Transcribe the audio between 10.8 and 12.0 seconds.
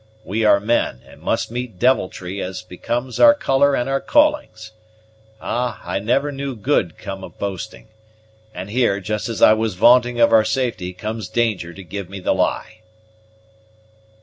comes danger to